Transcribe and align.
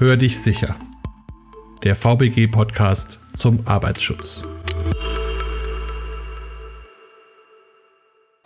Hör 0.00 0.16
dich 0.16 0.40
sicher. 0.40 0.76
Der 1.84 1.94
VBG-Podcast 1.94 3.18
zum 3.36 3.66
Arbeitsschutz. 3.66 4.42